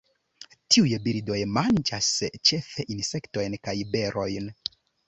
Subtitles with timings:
[0.75, 2.09] Tiuj birdoj manĝas
[2.51, 4.55] ĉefe insektojn kaj berojn.